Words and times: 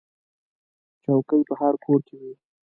چوکۍ 1.03 1.41
په 1.47 1.53
هر 1.61 1.73
کور 1.83 1.99
کې 2.07 2.15
وي. 2.21 2.33